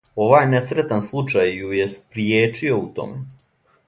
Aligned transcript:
Овај 0.23 0.45
несретан 0.51 1.03
случај 1.07 1.51
ју 1.65 1.69
је 1.79 1.85
спријечио 1.97 2.79
у 2.81 2.89
томе. 2.97 3.21